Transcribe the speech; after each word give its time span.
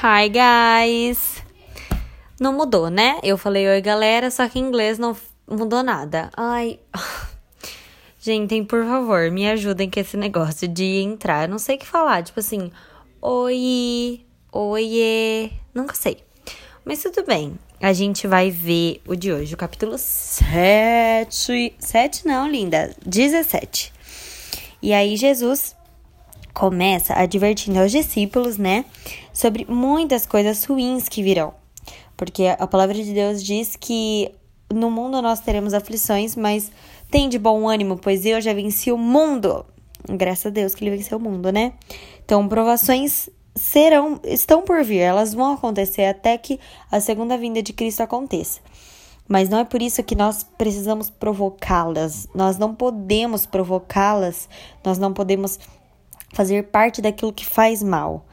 Hi, 0.00 0.28
guys! 0.28 1.42
Não 2.38 2.52
mudou, 2.52 2.88
né? 2.88 3.18
Eu 3.20 3.36
falei 3.36 3.66
oi, 3.66 3.80
galera, 3.80 4.30
só 4.30 4.48
que 4.48 4.56
em 4.56 4.62
inglês 4.62 4.96
não 4.96 5.16
mudou 5.44 5.82
nada. 5.82 6.30
Ai. 6.36 6.78
Gente, 8.20 8.62
por 8.62 8.84
favor, 8.84 9.28
me 9.32 9.50
ajudem 9.50 9.90
com 9.90 9.98
esse 9.98 10.16
negócio 10.16 10.68
de 10.68 11.00
entrar. 11.00 11.42
Eu 11.42 11.48
não 11.48 11.58
sei 11.58 11.74
o 11.74 11.78
que 11.80 11.86
falar. 11.86 12.22
Tipo 12.22 12.38
assim, 12.38 12.70
oi, 13.20 14.24
oiê. 14.52 15.50
Nunca 15.74 15.96
sei. 15.96 16.18
Mas 16.84 17.02
tudo 17.02 17.24
bem. 17.24 17.58
A 17.80 17.92
gente 17.92 18.28
vai 18.28 18.52
ver 18.52 19.02
o 19.04 19.16
de 19.16 19.32
hoje, 19.32 19.52
o 19.54 19.58
capítulo 19.58 19.98
7. 19.98 21.74
7 21.76 22.24
não, 22.24 22.48
linda. 22.48 22.94
17. 23.04 23.92
E 24.80 24.92
aí, 24.92 25.16
Jesus 25.16 25.76
começa 26.58 27.14
advertindo 27.14 27.78
aos 27.78 27.92
discípulos, 27.92 28.58
né, 28.58 28.84
sobre 29.32 29.64
muitas 29.68 30.26
coisas 30.26 30.64
ruins 30.64 31.08
que 31.08 31.22
virão. 31.22 31.54
Porque 32.16 32.46
a 32.58 32.66
palavra 32.66 32.96
de 32.96 33.14
Deus 33.14 33.44
diz 33.44 33.76
que 33.76 34.32
no 34.74 34.90
mundo 34.90 35.22
nós 35.22 35.38
teremos 35.38 35.72
aflições, 35.72 36.34
mas 36.34 36.72
tem 37.10 37.28
de 37.28 37.38
bom 37.38 37.68
ânimo, 37.68 37.96
pois 37.96 38.26
eu 38.26 38.40
já 38.40 38.52
venci 38.52 38.90
o 38.90 38.98
mundo. 38.98 39.64
Graças 40.08 40.46
a 40.46 40.50
Deus 40.50 40.74
que 40.74 40.84
ele 40.84 40.96
venceu 40.96 41.18
o 41.18 41.20
mundo, 41.20 41.52
né? 41.52 41.74
Então, 42.24 42.48
provações 42.48 43.30
serão, 43.54 44.20
estão 44.24 44.62
por 44.62 44.82
vir, 44.82 44.98
elas 44.98 45.32
vão 45.32 45.52
acontecer 45.52 46.06
até 46.06 46.36
que 46.36 46.58
a 46.90 46.98
segunda 46.98 47.38
vinda 47.38 47.62
de 47.62 47.72
Cristo 47.72 48.02
aconteça. 48.02 48.60
Mas 49.28 49.48
não 49.48 49.58
é 49.58 49.64
por 49.64 49.80
isso 49.82 50.02
que 50.02 50.16
nós 50.16 50.42
precisamos 50.56 51.10
provocá-las. 51.10 52.26
Nós 52.34 52.56
não 52.56 52.74
podemos 52.74 53.44
provocá-las, 53.44 54.48
nós 54.82 54.98
não 54.98 55.12
podemos 55.12 55.58
fazer 56.32 56.64
parte 56.64 57.00
daquilo 57.00 57.32
que 57.32 57.44
faz 57.44 57.82
mal. 57.82 58.26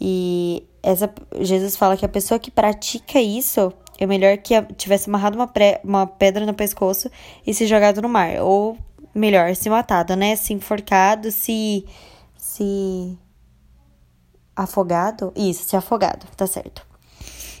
E 0.00 0.66
essa, 0.82 1.12
Jesus 1.40 1.76
fala 1.76 1.96
que 1.96 2.04
a 2.04 2.08
pessoa 2.08 2.38
que 2.38 2.50
pratica 2.50 3.20
isso 3.20 3.72
é 3.98 4.06
melhor 4.06 4.38
que 4.38 4.60
tivesse 4.76 5.10
amarrado 5.10 5.36
uma, 5.36 5.46
pré, 5.46 5.80
uma 5.84 6.06
pedra 6.06 6.46
no 6.46 6.54
pescoço 6.54 7.10
e 7.46 7.52
se 7.52 7.66
jogado 7.66 8.00
no 8.00 8.08
mar. 8.08 8.40
Ou 8.40 8.78
melhor, 9.14 9.54
se 9.54 9.68
matado, 9.68 10.16
né? 10.16 10.36
Se 10.36 10.54
enforcado, 10.54 11.30
se. 11.30 11.84
se. 12.36 13.18
afogado. 14.56 15.32
Isso, 15.36 15.64
se 15.64 15.76
afogado, 15.76 16.26
tá 16.36 16.46
certo. 16.46 16.86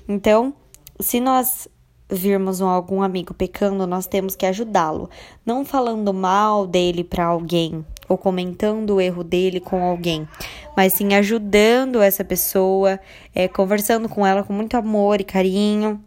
Então, 0.08 0.54
se 0.98 1.20
nós 1.20 1.68
virmos 2.08 2.60
algum 2.60 3.02
amigo 3.02 3.32
pecando, 3.34 3.86
nós 3.86 4.06
temos 4.06 4.34
que 4.34 4.44
ajudá-lo, 4.44 5.08
não 5.46 5.64
falando 5.64 6.12
mal 6.12 6.66
dele 6.66 7.04
para 7.04 7.26
alguém 7.26 7.84
ou 8.10 8.18
comentando 8.18 8.96
o 8.96 9.00
erro 9.00 9.22
dele 9.22 9.60
com 9.60 9.84
alguém, 9.84 10.28
mas 10.76 10.94
sim 10.94 11.14
ajudando 11.14 12.02
essa 12.02 12.24
pessoa, 12.24 12.98
é, 13.32 13.46
conversando 13.46 14.08
com 14.08 14.26
ela 14.26 14.42
com 14.42 14.52
muito 14.52 14.76
amor 14.76 15.20
e 15.20 15.24
carinho, 15.24 16.02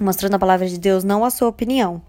mostrando 0.00 0.34
a 0.34 0.38
palavra 0.38 0.68
de 0.68 0.78
Deus, 0.78 1.02
não 1.02 1.24
a 1.24 1.30
sua 1.30 1.48
opinião. 1.48 2.00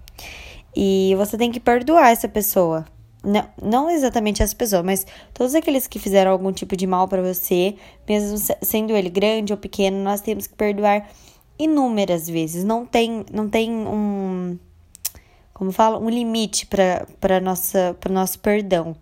E 0.76 1.16
você 1.18 1.36
tem 1.36 1.52
que 1.52 1.60
perdoar 1.60 2.12
essa 2.12 2.28
pessoa. 2.28 2.86
Não, 3.24 3.48
não 3.60 3.90
exatamente 3.90 4.44
essa 4.44 4.56
pessoa, 4.56 4.84
mas 4.84 5.06
todos 5.34 5.56
aqueles 5.56 5.88
que 5.88 5.98
fizeram 5.98 6.32
algum 6.32 6.52
tipo 6.52 6.78
de 6.78 6.86
mal 6.86 7.08
para 7.08 7.22
você, 7.22 7.76
mesmo 8.08 8.38
sendo 8.62 8.96
ele 8.96 9.10
grande 9.10 9.52
ou 9.52 9.58
pequeno, 9.58 9.98
nós 10.04 10.22
temos 10.22 10.46
que 10.46 10.54
perdoar 10.54 11.10
inúmeras 11.58 12.30
vezes. 12.30 12.64
Não 12.64 12.86
tem, 12.86 13.26
não 13.32 13.50
tem 13.50 13.72
um 13.72 14.60
como 15.54 15.72
fala, 15.72 16.00
um 16.00 16.10
limite 16.10 16.66
para 16.66 17.06
para 17.20 17.40
nosso 17.40 18.40
perdão. 18.42 18.96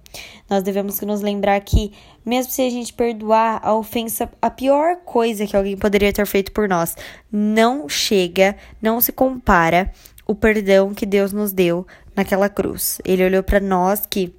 Nós 0.50 0.62
devemos 0.64 1.00
nos 1.02 1.22
lembrar 1.22 1.60
que 1.62 1.94
mesmo 2.26 2.52
se 2.52 2.62
a 2.62 2.70
gente 2.70 2.94
perdoar 2.94 3.62
a 3.64 3.74
ofensa, 3.74 4.30
a 4.42 4.50
pior 4.50 4.98
coisa 4.98 5.48
que 5.48 5.56
alguém 5.56 5.78
poderia 5.78 6.12
ter 6.12 6.26
feito 6.26 6.52
por 6.52 6.68
nós, 6.68 6.96
não 7.32 7.88
chega, 7.88 8.56
não 8.82 9.00
se 9.00 9.12
compara 9.12 9.92
o 10.28 10.36
perdão 10.36 10.94
que 10.94 11.06
Deus 11.06 11.32
nos 11.32 11.54
deu 11.54 11.88
naquela 12.16 12.50
cruz. 12.50 13.00
Ele 13.06 13.26
olhou 13.26 13.44
para 13.44 13.60
nós 13.60 14.06
que 14.06 14.36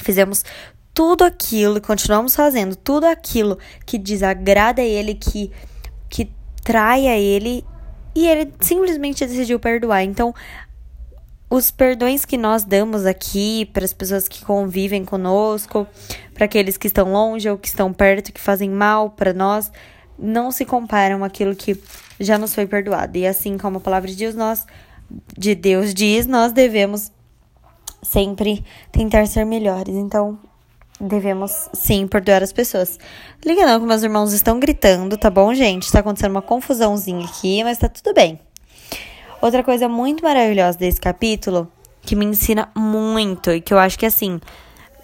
fizemos 0.00 0.44
tudo 0.94 1.22
aquilo 1.24 1.76
e 1.78 1.80
continuamos 1.80 2.34
fazendo 2.34 2.74
tudo 2.76 3.04
aquilo 3.04 3.58
que 3.86 3.98
desagrada 3.98 4.82
a 4.82 4.84
ele, 4.84 5.14
que 5.14 5.50
que 6.08 6.30
trai 6.62 7.08
a 7.08 7.18
ele 7.18 7.64
e 8.14 8.26
ele 8.26 8.52
simplesmente 8.60 9.26
decidiu 9.26 9.58
perdoar. 9.58 10.02
Então, 10.02 10.34
os 11.52 11.70
perdões 11.70 12.24
que 12.24 12.38
nós 12.38 12.64
damos 12.64 13.04
aqui 13.04 13.66
para 13.74 13.84
as 13.84 13.92
pessoas 13.92 14.26
que 14.26 14.42
convivem 14.42 15.04
conosco, 15.04 15.86
para 16.32 16.46
aqueles 16.46 16.78
que 16.78 16.86
estão 16.86 17.12
longe 17.12 17.46
ou 17.46 17.58
que 17.58 17.68
estão 17.68 17.92
perto, 17.92 18.32
que 18.32 18.40
fazem 18.40 18.70
mal 18.70 19.10
para 19.10 19.34
nós, 19.34 19.70
não 20.18 20.50
se 20.50 20.64
comparam 20.64 21.22
àquilo 21.22 21.54
que 21.54 21.78
já 22.18 22.38
nos 22.38 22.54
foi 22.54 22.66
perdoado. 22.66 23.18
E 23.18 23.26
assim 23.26 23.58
como 23.58 23.76
a 23.76 23.80
palavra 23.80 24.08
de 24.08 24.16
Deus, 24.16 24.34
nós 24.34 24.64
de 25.36 25.54
Deus 25.54 25.92
diz, 25.92 26.26
nós 26.26 26.52
devemos 26.52 27.12
sempre 28.02 28.64
tentar 28.90 29.26
ser 29.26 29.44
melhores. 29.44 29.94
Então, 29.94 30.38
devemos 30.98 31.68
sim 31.74 32.06
perdoar 32.06 32.42
as 32.42 32.50
pessoas. 32.50 32.98
Liga 33.44 33.66
não 33.66 33.78
que 33.78 33.84
meus 33.84 34.02
irmãos 34.02 34.32
estão 34.32 34.58
gritando, 34.58 35.18
tá 35.18 35.28
bom, 35.28 35.52
gente? 35.52 35.92
Tá 35.92 35.98
acontecendo 35.98 36.30
uma 36.30 36.40
confusãozinha 36.40 37.26
aqui, 37.26 37.62
mas 37.62 37.76
tá 37.76 37.90
tudo 37.90 38.14
bem. 38.14 38.40
Outra 39.42 39.64
coisa 39.64 39.88
muito 39.88 40.22
maravilhosa 40.22 40.78
desse 40.78 41.00
capítulo, 41.00 41.70
que 42.00 42.14
me 42.14 42.24
ensina 42.24 42.70
muito, 42.76 43.50
e 43.50 43.60
que 43.60 43.74
eu 43.74 43.78
acho 43.78 43.98
que 43.98 44.06
assim, 44.06 44.40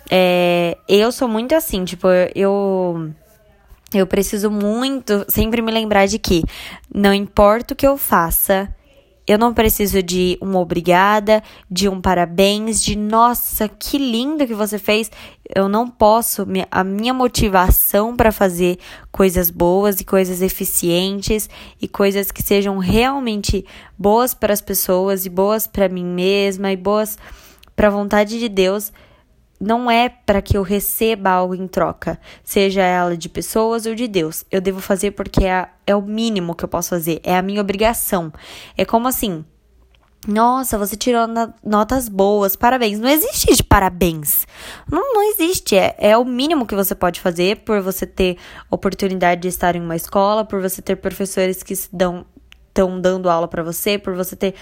é, 0.08 0.78
eu 0.88 1.10
sou 1.10 1.26
muito 1.26 1.56
assim, 1.56 1.84
tipo, 1.84 2.06
eu. 2.36 3.10
Eu 3.92 4.06
preciso 4.06 4.50
muito 4.50 5.24
sempre 5.28 5.60
me 5.60 5.72
lembrar 5.72 6.06
de 6.06 6.18
que 6.18 6.44
não 6.94 7.12
importa 7.12 7.72
o 7.72 7.76
que 7.76 7.86
eu 7.86 7.96
faça, 7.96 8.72
eu 9.28 9.36
não 9.36 9.52
preciso 9.52 10.02
de 10.02 10.38
um 10.40 10.56
obrigada, 10.56 11.42
de 11.70 11.86
um 11.86 12.00
parabéns, 12.00 12.82
de 12.82 12.96
nossa, 12.96 13.68
que 13.68 13.98
lindo 13.98 14.46
que 14.46 14.54
você 14.54 14.78
fez. 14.78 15.10
Eu 15.54 15.68
não 15.68 15.86
posso, 15.86 16.46
a 16.70 16.82
minha 16.82 17.12
motivação 17.12 18.16
para 18.16 18.32
fazer 18.32 18.78
coisas 19.12 19.50
boas 19.50 20.00
e 20.00 20.04
coisas 20.04 20.40
eficientes 20.40 21.50
e 21.80 21.86
coisas 21.86 22.32
que 22.32 22.42
sejam 22.42 22.78
realmente 22.78 23.66
boas 23.98 24.32
para 24.32 24.54
as 24.54 24.62
pessoas 24.62 25.26
e 25.26 25.28
boas 25.28 25.66
para 25.66 25.90
mim 25.90 26.06
mesma 26.06 26.72
e 26.72 26.76
boas 26.76 27.18
para 27.76 27.88
a 27.88 27.90
vontade 27.90 28.38
de 28.38 28.48
Deus 28.48 28.90
não 29.60 29.90
é 29.90 30.08
para 30.08 30.40
que 30.40 30.56
eu 30.56 30.62
receba 30.62 31.30
algo 31.30 31.54
em 31.54 31.66
troca, 31.66 32.18
seja 32.44 32.82
ela 32.82 33.16
de 33.16 33.28
pessoas 33.28 33.86
ou 33.86 33.94
de 33.94 34.06
Deus. 34.06 34.44
Eu 34.50 34.60
devo 34.60 34.80
fazer 34.80 35.12
porque 35.12 35.44
é, 35.44 35.68
é 35.86 35.96
o 35.96 36.02
mínimo 36.02 36.54
que 36.54 36.64
eu 36.64 36.68
posso 36.68 36.90
fazer, 36.90 37.20
é 37.24 37.36
a 37.36 37.42
minha 37.42 37.60
obrigação. 37.60 38.32
É 38.76 38.84
como 38.84 39.08
assim. 39.08 39.44
Nossa, 40.26 40.76
você 40.76 40.96
tirou 40.96 41.26
notas 41.64 42.08
boas, 42.08 42.56
parabéns. 42.56 42.98
Não 42.98 43.08
existe 43.08 43.54
de 43.54 43.62
parabéns. 43.62 44.46
Não, 44.90 45.14
não 45.14 45.22
existe. 45.30 45.76
É, 45.76 45.94
é 45.96 46.18
o 46.18 46.24
mínimo 46.24 46.66
que 46.66 46.74
você 46.74 46.94
pode 46.94 47.20
fazer 47.20 47.58
por 47.58 47.80
você 47.80 48.04
ter 48.04 48.36
oportunidade 48.68 49.42
de 49.42 49.48
estar 49.48 49.76
em 49.76 49.80
uma 49.80 49.96
escola, 49.96 50.44
por 50.44 50.60
você 50.60 50.82
ter 50.82 50.96
professores 50.96 51.62
que 51.62 51.72
estão 51.72 52.26
dando 53.00 53.30
aula 53.30 53.46
para 53.46 53.62
você, 53.62 53.96
por 53.96 54.14
você 54.14 54.34
ter 54.34 54.54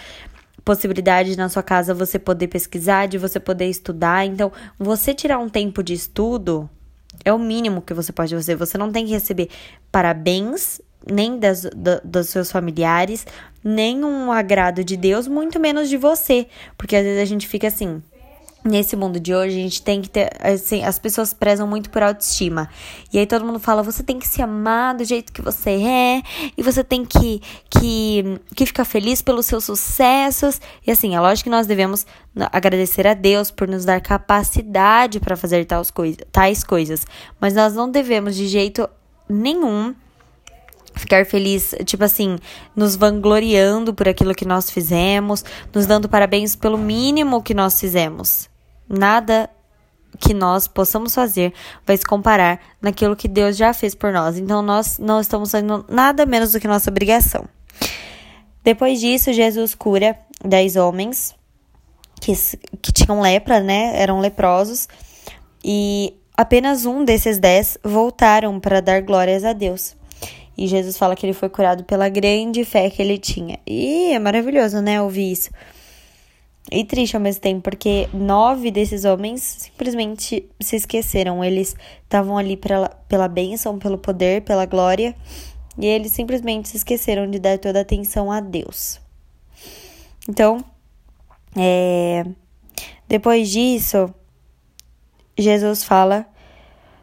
possibilidade 0.67 1.37
na 1.37 1.49
sua 1.49 1.63
casa 1.63 1.95
você 1.95 2.19
poder 2.19 2.49
pesquisar, 2.49 3.07
de 3.07 3.17
você 3.17 3.39
poder 3.39 3.67
estudar. 3.67 4.27
Então, 4.27 4.51
você 4.77 5.15
tirar 5.15 5.39
um 5.39 5.49
tempo 5.49 5.81
de 5.81 5.95
estudo 5.95 6.69
é 7.25 7.33
o 7.33 7.39
mínimo 7.39 7.81
que 7.81 7.95
você 7.95 8.13
pode 8.13 8.35
fazer. 8.35 8.57
Você 8.57 8.77
não 8.77 8.91
tem 8.91 9.07
que 9.07 9.13
receber 9.13 9.49
parabéns 9.93 10.81
nem 11.09 11.39
das, 11.39 11.63
da, 11.63 12.01
dos 12.03 12.31
seus 12.31 12.51
familiares, 12.51 13.25
nem 13.63 14.05
um 14.05 14.33
agrado 14.33 14.83
de 14.83 14.97
Deus, 14.97 15.29
muito 15.29 15.61
menos 15.61 15.89
de 15.89 15.97
você. 15.97 16.49
Porque 16.77 16.97
às 16.97 17.05
vezes 17.05 17.23
a 17.23 17.25
gente 17.25 17.47
fica 17.47 17.69
assim, 17.69 18.03
nesse 18.65 18.97
mundo 18.97 19.21
de 19.21 19.35
hoje, 19.35 19.57
a 19.57 19.63
gente 19.63 19.83
tem 19.83 20.03
que 20.03 20.11
ter. 20.11 20.31
Assim, 20.41 20.83
as 20.85 20.99
pessoas 20.99 21.33
prezam 21.33 21.67
muito 21.67 21.89
por 21.91 22.03
autoestima. 22.03 22.69
E 23.13 23.19
aí 23.19 23.27
todo 23.27 23.45
mundo 23.45 23.59
fala: 23.59 23.83
você 23.83 24.03
tem 24.03 24.19
que 24.19 24.27
se 24.27 24.43
amar 24.43 24.95
do 24.95 25.05
jeito 25.05 25.33
que 25.33 25.41
você 25.41 25.71
é, 25.71 26.23
e 26.57 26.63
você 26.63 26.83
tem 26.83 27.05
que, 27.05 27.41
que, 27.71 28.41
que 28.55 28.67
ficar 28.67 28.85
feliz 28.85 29.23
pelos 29.23 29.47
seus 29.47 29.65
sucessos. 29.65 30.61
E 30.87 30.91
assim, 30.91 31.15
é 31.15 31.21
lógico 31.21 31.45
que 31.45 31.51
nós 31.51 31.67
devemos 31.67 32.07
agradecer 32.53 33.07
a 33.07 33.15
Deus 33.15 33.51
por 33.51 33.69
nos 33.69 33.85
dar 33.85 34.01
capacidade 34.01 35.21
para 35.21 35.37
fazer 35.37 35.65
tais, 35.65 35.91
coisa, 35.91 36.19
tais 36.31 36.65
coisas. 36.65 37.07
Mas 37.41 37.55
nós 37.55 37.75
não 37.75 37.91
devemos 37.91 38.35
de 38.35 38.49
jeito 38.49 38.89
nenhum 39.29 39.95
ficar 40.97 41.27
feliz, 41.27 41.75
tipo 41.85 42.03
assim, 42.03 42.39
nos 42.75 42.97
vangloriando 42.97 43.95
por 43.95 44.09
aquilo 44.09 44.35
que 44.35 44.47
nós 44.47 44.71
fizemos, 44.71 45.45
nos 45.73 45.87
dando 45.87 46.09
parabéns 46.09 46.57
pelo 46.57 46.79
mínimo 46.79 47.43
que 47.43 47.55
nós 47.55 47.79
fizemos. 47.79 48.49
Nada 48.89 49.51
que 50.19 50.33
nós 50.33 50.67
possamos 50.67 51.15
fazer 51.15 51.53
vai 51.87 51.97
se 51.97 52.05
comparar 52.05 52.61
naquilo 52.81 53.17
que 53.17 53.29
Deus 53.29 53.57
já 53.57 53.73
fez 53.73 53.95
por 53.95 54.13
nós. 54.13 54.39
Então 54.39 54.63
nós 54.63 54.99
não 54.99 55.21
estamos 55.21 55.51
fazendo 55.51 55.85
nada 55.89 56.25
menos 56.25 56.53
do 56.53 56.61
que 56.61 56.69
nossa 56.69 56.91
obrigação. 56.91 57.45
Depois 58.65 59.01
disso, 59.01 59.33
Jesus 59.33 59.75
cura 59.75 60.19
dez 60.45 60.77
homens 60.77 61.35
que, 62.21 62.33
que 62.83 62.93
tinham 62.93 63.21
lepra, 63.21 63.61
né? 63.61 63.93
Eram 64.01 64.21
leprosos. 64.21 64.89
E 65.63 66.15
apenas 66.37 66.85
um 66.85 67.05
desses 67.05 67.39
dez 67.39 67.79
voltaram 67.85 68.59
para 68.59 68.81
dar 68.81 69.03
glórias 69.03 69.45
a 69.45 69.53
Deus. 69.53 69.97
E 70.59 70.67
Jesus 70.67 70.97
fala 70.97 71.15
que 71.15 71.27
ele 71.27 71.35
foi 71.35 71.49
curado 71.49 71.85
pela 71.85 72.09
grande 72.09 72.65
fé 72.65 72.89
que 72.89 73.03
ele 73.03 73.19
tinha. 73.19 73.59
E 73.67 74.13
é 74.13 74.19
maravilhoso, 74.19 74.81
né, 74.81 75.01
ouvir 75.01 75.31
isso. 75.33 75.51
E 76.71 76.85
triste 76.85 77.15
ao 77.15 77.23
mesmo 77.23 77.41
tempo, 77.41 77.63
porque 77.63 78.09
nove 78.13 78.73
desses 78.73 79.05
homens 79.05 79.41
simplesmente 79.41 80.49
se 80.59 80.77
esqueceram. 80.77 81.45
Eles 81.45 81.77
estavam 82.03 82.37
ali 82.37 82.57
pela, 82.57 82.89
pela 83.09 83.29
bênção, 83.29 83.79
pelo 83.79 83.97
poder, 83.97 84.43
pela 84.43 84.67
glória. 84.67 85.15
E 85.79 85.87
eles 85.87 86.13
simplesmente 86.13 86.69
se 86.69 86.79
esqueceram 86.79 87.31
de 87.31 87.39
dar 87.39 87.59
toda 87.59 87.79
a 87.79 87.83
atenção 87.83 88.33
a 88.33 88.41
Deus. 88.41 89.01
Então, 90.29 90.65
é, 91.57 92.25
depois 93.07 93.49
disso, 93.49 94.13
Jesus 95.39 95.85
fala 95.85 96.27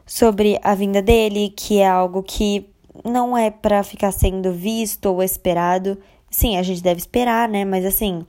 sobre 0.06 0.60
a 0.62 0.76
vinda 0.76 1.02
dele, 1.02 1.54
que 1.56 1.80
é 1.80 1.88
algo 1.88 2.22
que 2.22 2.70
não 3.06 3.38
é 3.38 3.50
para 3.50 3.82
ficar 3.84 4.12
sendo 4.12 4.52
visto 4.52 5.06
ou 5.06 5.24
esperado. 5.24 5.98
Sim, 6.30 6.58
a 6.58 6.64
gente 6.64 6.84
deve 6.84 7.00
esperar, 7.00 7.48
né? 7.48 7.64
Mas 7.64 7.86
assim, 7.86 8.26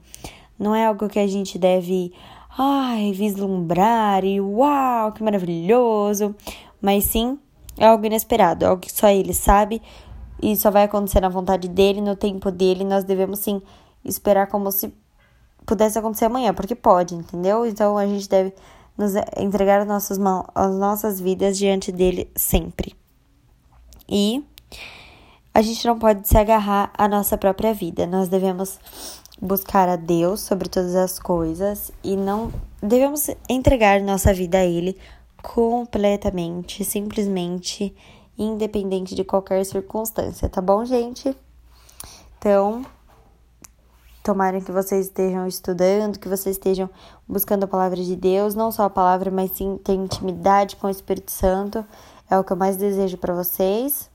não 0.57 0.75
é 0.75 0.85
algo 0.85 1.07
que 1.09 1.19
a 1.19 1.27
gente 1.27 1.57
deve, 1.57 2.13
ai, 2.57 3.11
vislumbrar 3.11 4.23
e 4.23 4.39
uau, 4.39 5.11
que 5.11 5.23
maravilhoso. 5.23 6.35
Mas 6.81 7.05
sim, 7.05 7.39
é 7.77 7.87
algo 7.87 8.05
inesperado, 8.05 8.65
é 8.65 8.67
algo 8.67 8.81
que 8.81 8.91
só 8.91 9.07
ele 9.07 9.33
sabe 9.33 9.81
e 10.41 10.55
só 10.55 10.71
vai 10.71 10.83
acontecer 10.83 11.19
na 11.19 11.29
vontade 11.29 11.67
dele, 11.67 12.01
no 12.01 12.15
tempo 12.15 12.51
dele. 12.51 12.83
Nós 12.83 13.03
devemos 13.03 13.39
sim 13.39 13.61
esperar 14.03 14.47
como 14.47 14.71
se 14.71 14.93
pudesse 15.65 15.97
acontecer 15.97 16.25
amanhã, 16.25 16.53
porque 16.53 16.75
pode, 16.75 17.15
entendeu? 17.15 17.65
Então 17.65 17.97
a 17.97 18.05
gente 18.05 18.29
deve 18.29 18.53
nos 18.97 19.13
entregar 19.37 19.81
as 19.81 19.87
nossas, 19.87 20.17
mãos, 20.17 20.45
as 20.53 20.73
nossas 20.75 21.19
vidas 21.19 21.57
diante 21.57 21.91
dele 21.91 22.29
sempre. 22.35 22.95
E 24.07 24.45
a 25.53 25.61
gente 25.61 25.85
não 25.85 25.97
pode 25.97 26.27
se 26.27 26.37
agarrar 26.37 26.91
à 26.97 27.07
nossa 27.07 27.37
própria 27.37 27.73
vida. 27.73 28.05
Nós 28.05 28.29
devemos 28.29 28.79
buscar 29.41 29.89
a 29.89 29.95
Deus 29.95 30.41
sobre 30.41 30.69
todas 30.69 30.95
as 30.95 31.19
coisas 31.19 31.91
e 32.03 32.15
não 32.15 32.51
devemos 32.81 33.29
entregar 33.49 34.01
nossa 34.01 34.33
vida 34.33 34.59
a 34.59 34.65
Ele 34.65 34.97
completamente, 35.41 36.83
simplesmente, 36.83 37.95
independente 38.37 39.13
de 39.15 39.23
qualquer 39.23 39.65
circunstância, 39.65 40.49
tá 40.49 40.61
bom, 40.61 40.83
gente? 40.85 41.35
Então, 42.37 42.85
Tomara 44.25 44.59
que 44.59 44.71
vocês 44.71 45.05
estejam 45.05 45.45
estudando, 45.45 46.17
que 46.17 46.27
vocês 46.27 46.55
estejam 46.55 46.89
buscando 47.27 47.65
a 47.65 47.67
palavra 47.67 48.03
de 48.03 48.15
Deus, 48.15 48.55
não 48.55 48.71
só 48.71 48.85
a 48.85 48.89
palavra, 48.89 49.29
mas 49.29 49.51
sim 49.51 49.77
ter 49.83 49.93
intimidade 49.93 50.77
com 50.77 50.87
o 50.87 50.89
Espírito 50.89 51.29
Santo. 51.29 51.85
É 52.27 52.35
o 52.35 52.43
que 52.43 52.51
eu 52.51 52.57
mais 52.57 52.75
desejo 52.75 53.19
para 53.19 53.35
vocês. 53.35 54.09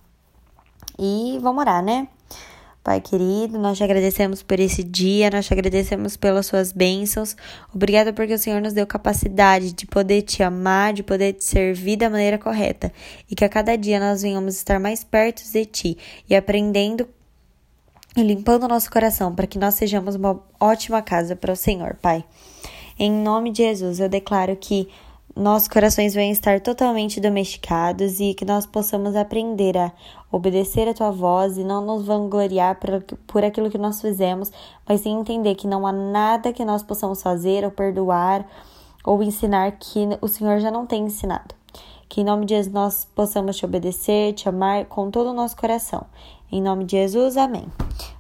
E 0.99 1.39
vamos 1.41 1.61
orar, 1.61 1.81
né? 1.81 2.09
Pai 2.83 2.99
querido, 2.99 3.59
nós 3.59 3.77
te 3.77 3.85
agradecemos 3.85 4.43
por 4.43 4.59
esse 4.59 4.83
dia, 4.83 5.29
nós 5.29 5.47
te 5.47 5.53
agradecemos 5.53 6.17
pelas 6.17 6.47
suas 6.47 6.73
bênçãos. 6.73 7.37
Obrigada 7.75 8.11
porque 8.11 8.33
o 8.33 8.39
Senhor 8.39 8.63
nos 8.63 8.73
deu 8.73 8.87
capacidade 8.87 9.73
de 9.73 9.87
poder 9.87 10.23
te 10.23 10.43
amar, 10.43 10.95
de 10.95 11.03
poder 11.03 11.35
te 11.35 11.45
servir 11.45 11.97
da 11.97 12.09
maneira 12.09 12.39
correta. 12.39 12.91
E 13.31 13.35
que 13.35 13.45
a 13.45 13.51
cada 13.51 13.77
dia 13.77 14.01
nós 14.01 14.23
venhamos 14.23 14.57
estar 14.57 14.81
mais 14.81 15.05
perto 15.05 15.43
de 15.53 15.67
ti 15.67 15.99
e 16.29 16.35
aprendendo 16.35 17.07
e 18.17 18.23
limpando 18.23 18.65
o 18.65 18.69
nosso 18.69 18.91
coração 18.91 19.35
para 19.35 19.47
que 19.47 19.59
nós 19.59 19.75
sejamos 19.75 20.15
uma 20.15 20.41
ótima 20.59 21.03
casa 21.03 21.37
para 21.37 21.53
o 21.53 21.57
Senhor, 21.57 21.97
Pai. 22.01 22.25
Em 22.99 23.13
nome 23.13 23.51
de 23.51 23.59
Jesus, 23.59 24.01
eu 24.01 24.09
declaro 24.09 24.57
que 24.57 24.89
nossos 25.41 25.69
corações 25.69 26.13
venham 26.13 26.33
estar 26.33 26.61
totalmente 26.61 27.19
domesticados 27.19 28.21
e 28.21 28.35
que 28.35 28.45
nós 28.45 28.67
possamos 28.67 29.17
aprender 29.17 29.75
a 29.75 29.91
obedecer 30.31 30.87
a 30.87 30.93
tua 30.93 31.11
voz 31.11 31.57
e 31.57 31.65
não 31.65 31.83
nos 31.83 32.05
vangloriar 32.05 32.79
por, 33.27 33.43
aquilo 33.43 33.71
que 33.71 33.79
nós 33.79 34.03
fizemos, 34.03 34.53
mas 34.87 35.01
sim 35.01 35.19
entender 35.19 35.55
que 35.55 35.67
não 35.67 35.87
há 35.87 35.93
nada 35.93 36.53
que 36.53 36.63
nós 36.63 36.83
possamos 36.83 37.23
fazer 37.23 37.65
ou 37.65 37.71
perdoar 37.71 38.47
ou 39.03 39.23
ensinar 39.23 39.73
que 39.73 40.01
o 40.21 40.29
Senhor 40.29 40.61
já 40.61 40.71
não 40.71 40.85
tem 40.85 41.05
ensinado. 41.05 41.55
Que 42.07 42.21
em 42.21 42.25
nome 42.25 42.45
de 42.45 42.55
Jesus 42.55 42.75
nós 42.75 43.09
possamos 43.15 43.57
te 43.57 43.65
obedecer, 43.65 44.35
te 44.35 44.47
amar 44.47 44.85
com 44.85 45.11
todo 45.11 45.31
o 45.31 45.35
nosso 45.35 45.57
coração. 45.57 46.05
Em 46.53 46.61
nome 46.61 46.85
de 46.85 46.99
Jesus, 46.99 47.39
amém. 47.39 47.67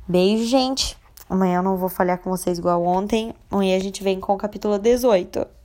Beijo, 0.09 0.47
gente. 0.47 0.97
Amanhã 1.29 1.59
eu 1.59 1.63
não 1.63 1.77
vou 1.77 1.91
falhar 1.91 2.19
com 2.19 2.31
vocês 2.31 2.59
igual 2.59 2.83
ontem. 2.83 3.35
Amanhã 3.51 3.77
a 3.77 3.81
gente 3.81 4.03
vem 4.03 4.19
com 4.19 4.33
o 4.33 4.39
capítulo 4.39 4.79
18. 4.79 5.60